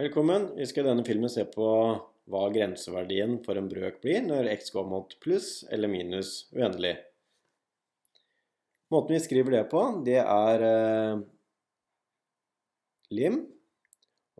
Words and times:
Velkommen. 0.00 0.46
Vi 0.56 0.64
skal 0.64 0.86
i 0.86 0.88
denne 0.88 1.02
filmen 1.04 1.28
se 1.28 1.42
på 1.52 1.64
hva 2.32 2.40
grenseverdien 2.48 3.34
for 3.44 3.58
en 3.60 3.66
brøk 3.68 3.98
blir 4.00 4.22
når 4.24 4.46
x 4.54 4.70
går 4.72 4.86
mot 4.88 5.10
pluss 5.20 5.66
eller 5.68 5.92
minus 5.92 6.46
uendelig. 6.56 6.94
Måten 8.88 9.12
vi 9.12 9.20
skriver 9.20 9.58
det 9.58 9.60
på, 9.68 9.82
det 10.06 10.16
er 10.22 10.64
eh, 10.64 11.20
lim. 13.12 13.36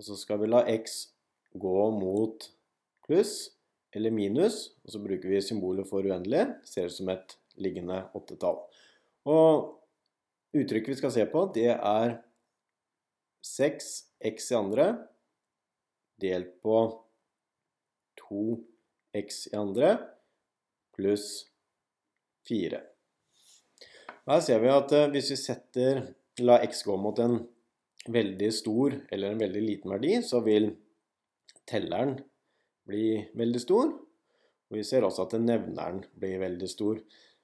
Og 0.00 0.08
så 0.08 0.16
skal 0.22 0.40
vi 0.40 0.48
la 0.48 0.62
x 0.72 0.96
gå 1.52 1.84
mot 1.98 2.48
pluss 3.04 3.36
eller 3.92 4.16
minus, 4.16 4.70
og 4.86 4.96
så 4.96 5.04
bruker 5.04 5.36
vi 5.36 5.44
symbolet 5.44 5.84
for 5.92 6.00
uendelig. 6.00 6.48
Ser 6.64 6.88
ut 6.88 6.96
som 6.96 7.12
et 7.12 7.36
liggende 7.60 8.06
åttetall. 8.16 8.64
Og 9.28 9.68
uttrykket 10.56 10.96
vi 10.96 11.00
skal 11.04 11.12
se 11.20 11.28
på, 11.28 11.44
det 11.52 11.74
er 11.76 12.20
6x 13.44 14.54
i 14.56 14.62
andre 14.64 14.92
delt 16.22 16.54
på 16.64 16.78
2x 18.20 19.46
i 19.52 19.56
andre 19.58 19.96
pluss 20.96 21.28
4. 22.48 22.80
Her 24.28 24.42
ser 24.44 24.62
vi 24.62 24.70
at 24.70 24.94
eh, 24.94 25.08
hvis 25.12 25.32
vi 25.34 25.38
setter, 25.40 26.02
la 26.40 26.60
x 26.64 26.84
gå 26.86 26.94
mot 26.96 27.18
en 27.20 27.40
veldig 28.12 28.48
stor 28.54 28.94
eller 29.12 29.32
en 29.32 29.42
veldig 29.42 29.62
liten 29.62 29.92
verdi, 29.92 30.14
så 30.24 30.40
vil 30.44 30.70
telleren 31.68 32.16
bli 32.88 33.18
veldig 33.38 33.62
stor. 33.62 33.92
Og 34.70 34.78
vi 34.78 34.84
ser 34.86 35.04
også 35.06 35.26
at 35.26 35.36
nevneren 35.42 36.02
blir 36.18 36.40
veldig 36.42 36.70
stor. 36.70 37.02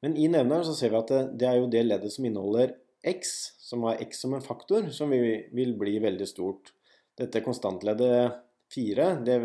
Men 0.00 0.16
i 0.16 0.30
nevneren 0.32 0.64
så 0.66 0.74
ser 0.76 0.94
vi 0.94 1.00
at 1.00 1.12
det, 1.12 1.24
det 1.42 1.48
er 1.48 1.58
jo 1.60 1.70
det 1.70 1.84
leddet 1.86 2.14
som 2.14 2.26
inneholder 2.26 2.74
x, 3.06 3.34
som 3.60 3.84
har 3.88 4.00
x 4.02 4.22
som 4.24 4.34
en 4.36 4.44
faktor, 4.44 4.88
som 4.94 5.12
vil 5.12 5.74
bli 5.78 5.98
veldig 6.02 6.28
stort. 6.28 6.72
Dette 7.20 7.42
konstantleddet 7.44 8.38
4, 8.74 9.08
det, 9.26 9.36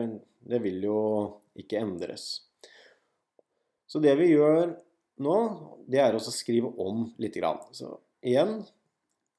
det 0.45 0.59
vil 0.63 0.83
jo 0.86 0.99
ikke 1.58 1.80
endres. 1.81 2.27
Så 3.88 4.02
det 4.03 4.16
vi 4.19 4.31
gjør 4.33 4.75
nå, 5.23 5.36
det 5.88 6.02
er 6.03 6.17
å 6.17 6.22
skrive 6.23 6.72
om 6.81 7.08
litt. 7.22 7.38
Så 7.72 7.94
igjen 8.25 8.58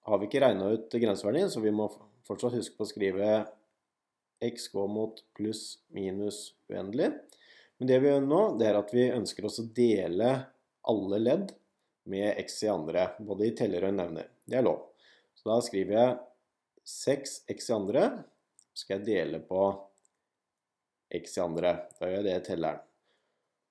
har 0.06 0.20
vi 0.20 0.28
ikke 0.28 0.42
regna 0.42 0.70
ut 0.72 0.94
grenseverdien, 0.94 1.50
så 1.50 1.60
vi 1.60 1.74
må 1.74 1.90
fortsatt 2.26 2.56
huske 2.56 2.78
på 2.78 2.86
å 2.86 2.90
skrive 2.90 3.30
x 4.42 4.68
går 4.72 4.88
mot 4.92 5.22
pluss 5.36 5.78
minus 5.94 6.54
uendelig. 6.70 7.12
Men 7.78 7.90
det 7.90 8.00
vi 8.00 8.10
gjør 8.10 8.24
nå, 8.24 8.42
det 8.60 8.70
er 8.70 8.78
at 8.78 8.92
vi 8.94 9.08
ønsker 9.12 9.48
oss 9.48 9.60
å 9.60 9.68
dele 9.76 10.30
alle 10.86 11.20
ledd 11.20 11.52
med 12.08 12.38
x 12.40 12.62
i 12.64 12.70
andre, 12.70 13.10
både 13.18 13.48
i 13.48 13.54
teller 13.58 13.88
og 13.88 13.96
nevner. 13.98 14.30
Det 14.46 14.60
er 14.60 14.64
lov. 14.64 14.86
Så 15.36 15.50
da 15.50 15.58
skriver 15.64 15.98
jeg 15.98 16.16
6x 16.86 17.70
i 17.70 17.74
andre, 17.74 18.04
skal 18.76 19.00
jeg 19.00 19.06
dele 19.08 19.40
på 19.44 19.62
x 21.16 21.38
i 21.38 21.42
andre. 21.44 21.72
Da 21.96 22.10
gjør 22.10 22.20
jeg 22.20 22.26
det 22.28 22.36
i 22.36 22.44
telleren. 22.50 22.82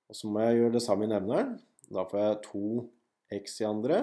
Og 0.06 0.18
så 0.18 0.30
må 0.30 0.42
jeg 0.44 0.60
gjøre 0.60 0.76
det 0.76 0.84
samme 0.84 1.06
i 1.06 1.10
nevneren. 1.10 1.56
Da 1.90 2.06
får 2.10 2.22
jeg 2.22 2.42
2x 2.46 3.60
i 3.62 3.68
andre 3.68 4.00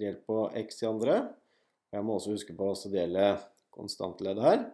delt 0.00 0.24
på 0.28 0.42
x 0.60 0.82
i 0.82 0.88
andre. 0.88 1.20
Jeg 1.92 2.04
må 2.04 2.16
også 2.16 2.34
huske 2.34 2.56
på 2.56 2.68
å 2.72 2.92
dele 2.92 3.30
konstantleddet 3.72 4.44
her. 4.44 4.66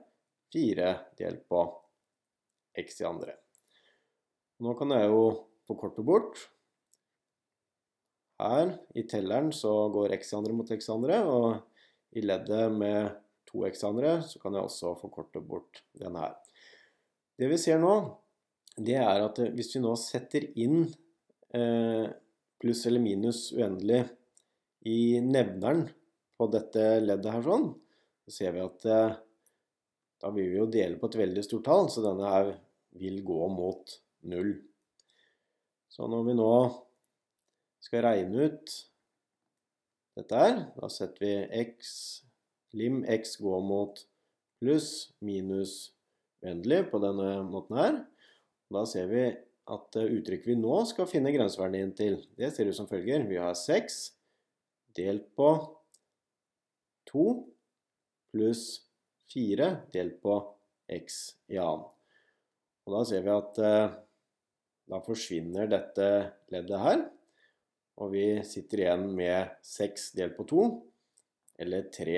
4 0.53 0.91
delt 1.19 1.47
på 1.49 1.63
x 2.83 3.01
i 3.01 3.07
andre. 3.09 3.37
Nå 4.63 4.75
kan 4.79 4.93
jeg 4.95 5.09
jo 5.11 5.23
forkorte 5.69 6.05
bort. 6.07 6.39
Her 8.43 8.75
i 8.99 9.05
telleren 9.07 9.53
så 9.55 9.71
går 9.95 10.17
x 10.19 10.33
i 10.33 10.39
andre 10.39 10.57
mot 10.59 10.71
x 10.75 10.89
i 10.89 10.93
andre, 10.95 11.21
og 11.23 12.19
i 12.19 12.25
leddet 12.25 12.75
med 12.75 13.22
2x 13.53 13.83
i 13.83 13.89
andre 13.89 14.17
så 14.27 14.41
kan 14.43 14.57
jeg 14.57 14.67
også 14.67 14.95
forkorte 15.01 15.43
bort 15.45 15.83
denne 15.99 16.25
her. 16.25 16.35
Det 17.39 17.49
vi 17.51 17.59
ser 17.61 17.81
nå, 17.83 17.95
det 18.77 18.97
er 19.01 19.25
at 19.25 19.41
hvis 19.53 19.75
vi 19.77 19.83
nå 19.85 19.93
setter 20.01 20.47
inn 20.61 20.87
eh, 21.55 22.07
pluss 22.63 22.85
eller 22.89 23.03
minus 23.05 23.51
uendelig 23.57 24.05
i 24.89 25.21
nevneren 25.25 25.85
på 26.39 26.49
dette 26.53 26.87
leddet 27.05 27.35
her 27.35 27.45
sånn, 27.47 27.69
så 28.25 28.35
ser 28.35 28.57
vi 28.57 28.65
at 28.65 28.89
eh, 28.89 29.19
da 30.23 30.31
vil 30.31 30.53
vi 30.53 30.61
jo 30.61 30.69
dele 30.71 31.01
på 31.01 31.11
et 31.11 31.19
veldig 31.19 31.43
stort 31.45 31.67
tall, 31.67 31.89
så 31.91 32.05
denne 32.05 32.31
her 32.31 32.53
vil 33.01 33.19
gå 33.27 33.41
mot 33.51 33.97
null. 34.31 34.55
Så 35.91 36.07
når 36.09 36.29
vi 36.29 36.37
nå 36.39 36.53
skal 37.83 38.05
regne 38.07 38.47
ut 38.47 38.75
dette 40.17 40.39
her, 40.39 40.61
da 40.77 40.91
setter 40.93 41.25
vi 41.25 41.33
x, 41.65 41.91
lim 42.77 43.03
x 43.09 43.37
går 43.43 43.63
mot 43.65 44.01
pluss, 44.63 45.13
minus, 45.25 45.93
uendelig 46.45 46.87
på 46.93 47.01
denne 47.03 47.43
måten 47.47 47.79
her. 47.79 47.99
Da 48.73 48.85
ser 48.89 49.11
vi 49.11 49.25
at 49.73 49.99
uttrykket 50.01 50.49
vi 50.49 50.59
nå 50.59 50.81
skal 50.91 51.09
finne 51.11 51.33
grenseverdien 51.35 51.93
til, 51.97 52.19
det 52.39 52.51
ser 52.55 52.71
ut 52.71 52.79
som 52.79 52.89
følger. 52.91 53.27
Vi 53.29 53.39
har 53.41 53.55
6 53.59 54.01
delt 54.97 55.29
på 55.39 55.51
2 57.13 57.27
pluss 58.33 58.65
4 59.33 59.69
delt 59.93 60.21
på 60.25 60.37
x 60.93 61.21
i 61.53 61.59
annen. 61.61 61.89
Og 62.83 62.97
da 62.97 63.03
ser 63.07 63.25
vi 63.25 63.33
at 63.33 63.59
eh, 63.63 63.93
da 64.91 64.99
forsvinner 65.07 65.69
dette 65.71 66.07
leddet 66.53 66.81
her, 66.83 67.05
og 68.03 68.11
vi 68.17 68.27
sitter 68.49 68.83
igjen 68.83 69.05
med 69.15 69.53
6 69.65 70.09
delt 70.19 70.35
på 70.37 70.47
2, 70.51 70.65
eller 71.63 71.87
3, 71.95 72.17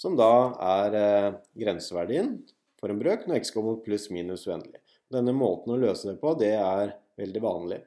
som 0.00 0.16
da 0.18 0.32
er 0.80 0.96
eh, 0.98 1.36
grenseverdien 1.60 2.36
for 2.80 2.92
en 2.92 3.00
brøk 3.00 3.28
når 3.28 3.40
x 3.40 3.54
går 3.54 3.66
mot 3.66 3.84
pluss 3.84 4.08
minus 4.12 4.46
uendelig. 4.48 4.80
Denne 5.12 5.34
måten 5.36 5.74
å 5.74 5.78
løse 5.80 6.10
det 6.10 6.18
på, 6.22 6.34
det 6.40 6.54
er 6.58 6.96
veldig 7.20 7.42
vanlig. 7.44 7.80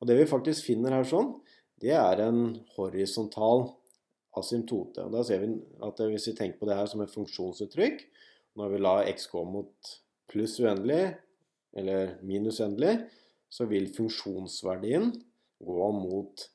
Og 0.00 0.08
det 0.08 0.16
vi 0.16 0.30
faktisk 0.30 0.70
finner 0.70 0.96
her 0.96 1.06
sånn, 1.08 1.34
det 1.80 1.92
er 1.96 2.22
en 2.24 2.42
horisontal 2.76 3.66
asymptote. 4.36 5.04
Og 5.04 5.14
da 5.14 5.24
ser 5.26 5.42
vi 5.42 5.52
at 5.84 6.00
Hvis 6.00 6.28
vi 6.30 6.36
tenker 6.38 6.60
på 6.60 6.68
det 6.68 6.78
her 6.78 6.88
som 6.88 7.02
et 7.04 7.12
funksjonsuttrykk, 7.12 8.04
når 8.56 8.72
vi 8.72 8.82
lar 8.82 9.08
x 9.10 9.28
gå 9.30 9.42
mot 9.46 9.92
pluss 10.30 10.58
uendelig 10.62 11.16
eller 11.76 12.16
minus 12.26 12.60
uendelig, 12.60 12.96
så 13.50 13.66
vil 13.70 13.90
funksjonsverdien 13.94 15.10
gå 15.60 15.90
mot 15.94 16.46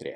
3. 0.00 0.14